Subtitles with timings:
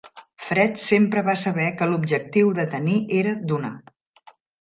[0.43, 3.71] Fred sempre va saber que l'objectiu de tenir era donar.